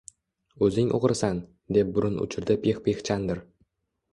[0.67, 1.41] –O‘zing o‘g‘risan!–
[1.77, 3.45] deb burun uchirdi Pixpix Chandr